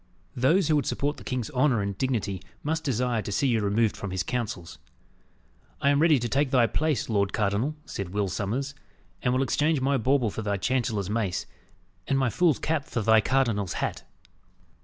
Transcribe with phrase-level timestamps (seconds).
[0.35, 3.95] Those who would support the king's honour and dignity must desire to see you removed
[3.95, 4.79] from his counsels."
[5.79, 8.73] "I am ready to take thy place, lord cardinal," said Will Sommers;
[9.21, 11.45] "and will exchange my bauble for thy chancellor's mace,
[12.07, 14.01] and my fool's cap for thy cardinal's hat."